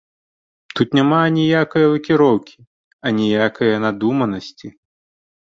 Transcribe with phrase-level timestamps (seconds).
[0.77, 2.57] Тут няма аніякае лакіроўкі,
[3.11, 4.67] аніякае надуманасці.